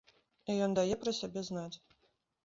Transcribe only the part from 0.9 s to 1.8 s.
пра сябе знаць.